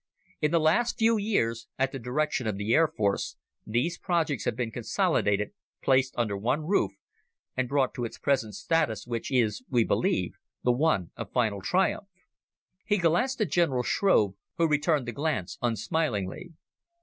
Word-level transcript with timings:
In 0.41 0.49
the 0.49 0.59
last 0.59 0.97
few 0.97 1.19
years, 1.19 1.67
at 1.77 1.91
the 1.91 1.99
direction 1.99 2.47
of 2.47 2.57
the 2.57 2.73
Air 2.73 2.87
Force, 2.87 3.37
these 3.67 3.99
projects 3.99 4.45
have 4.45 4.55
been 4.55 4.71
consolidated, 4.71 5.51
placed 5.83 6.15
under 6.17 6.35
one 6.35 6.61
main 6.61 6.69
roof, 6.69 6.91
and 7.55 7.69
brought 7.69 7.93
to 7.93 8.05
its 8.05 8.17
present 8.17 8.55
status, 8.55 9.05
which 9.05 9.31
is, 9.31 9.63
we 9.69 9.83
believe, 9.83 10.31
the 10.63 10.71
one 10.71 11.11
of 11.15 11.31
final 11.31 11.61
triumph." 11.61 12.07
He 12.83 12.97
glanced 12.97 13.41
at 13.41 13.51
General 13.51 13.83
Shrove, 13.83 14.33
who 14.57 14.67
returned 14.67 15.05
the 15.07 15.11
glance 15.11 15.59
unsmilingly. 15.61 16.53